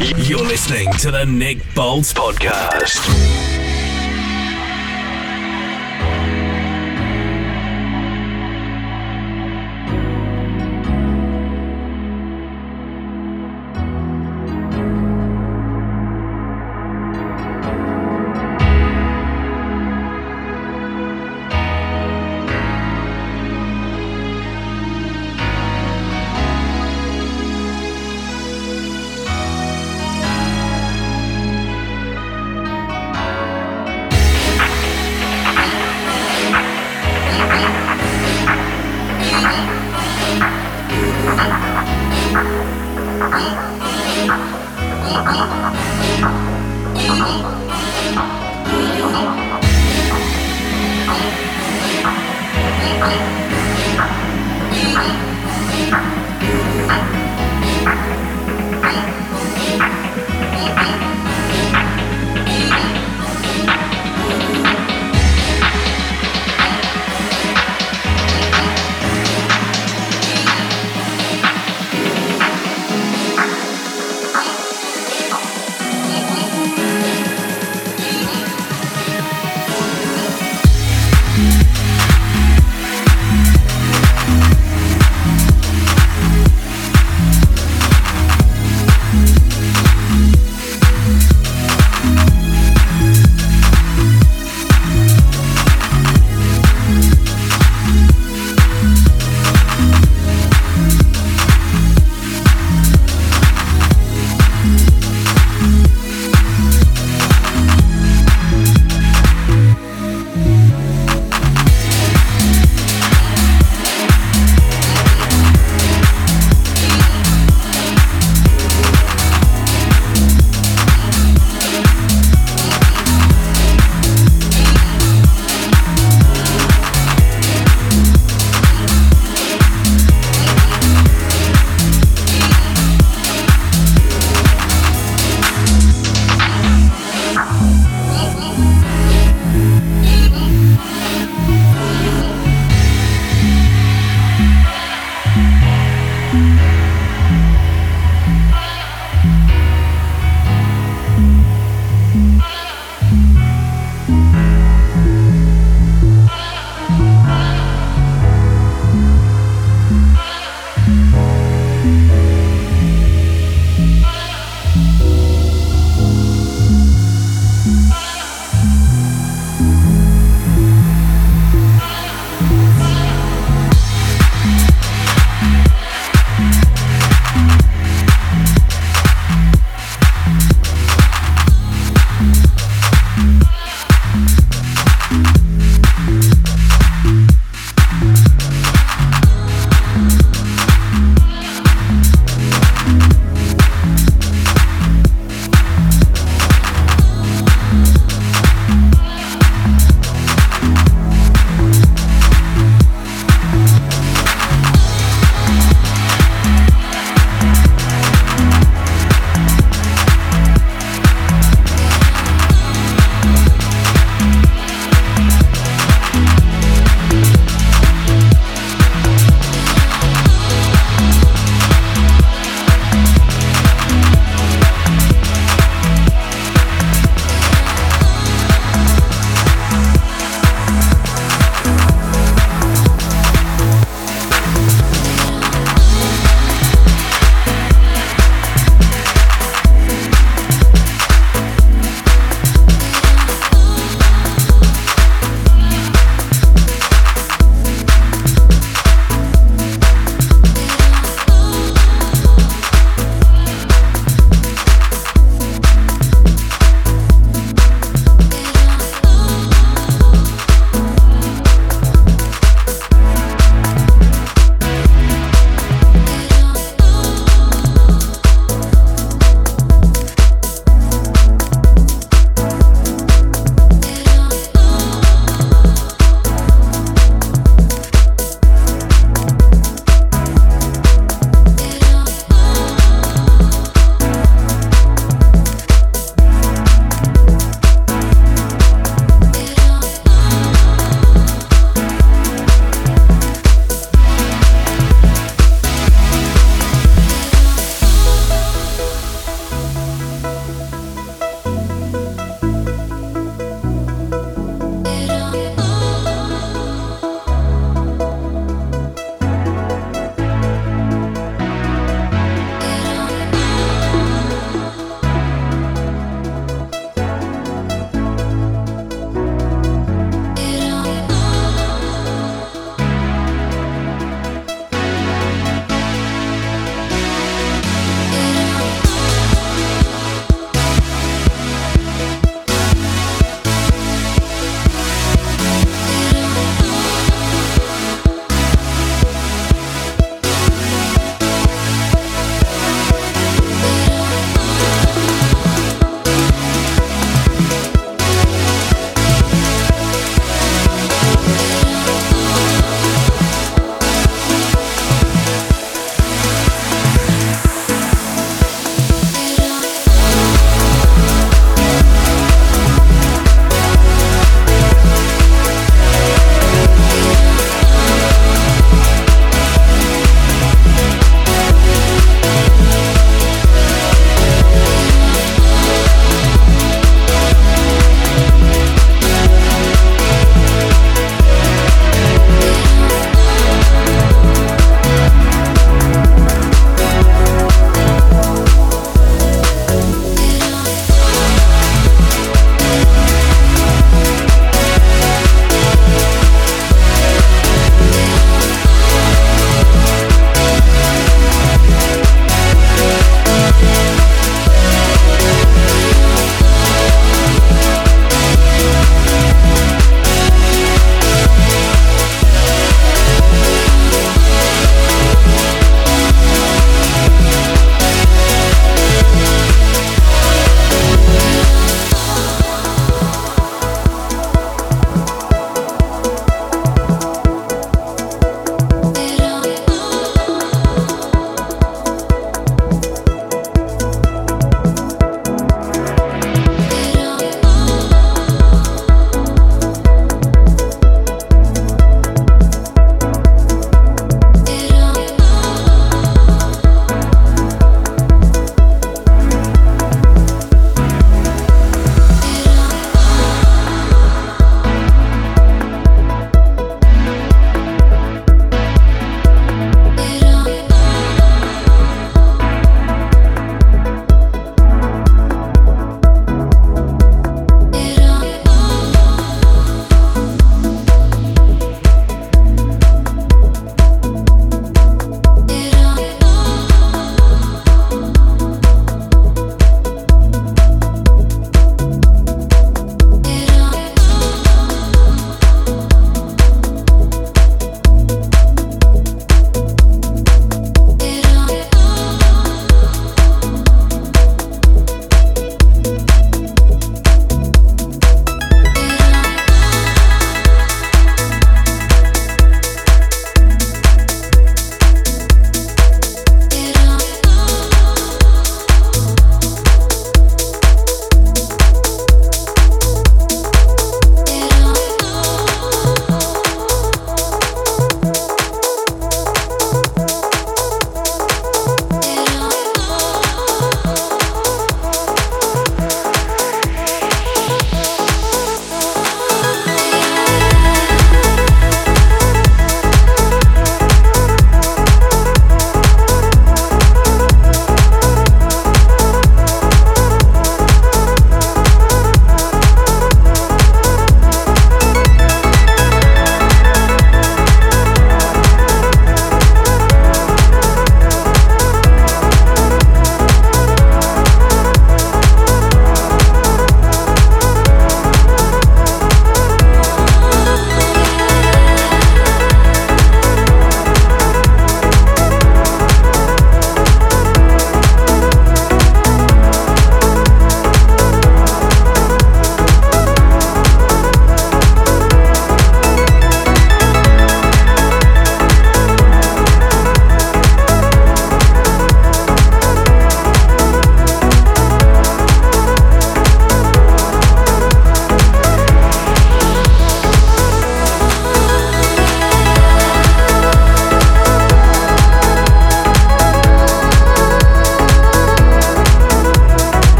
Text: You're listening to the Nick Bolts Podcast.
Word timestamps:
You're 0.00 0.38
listening 0.38 0.92
to 0.98 1.10
the 1.10 1.24
Nick 1.26 1.58
Bolts 1.74 2.12
Podcast. 2.12 3.67